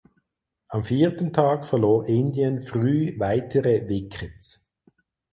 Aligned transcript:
Am 0.67 0.83
vierten 0.83 1.31
Tag 1.31 1.67
verlor 1.67 2.07
Indien 2.07 2.63
früh 2.63 3.19
weitere 3.19 3.87
Wickets. 3.87 4.65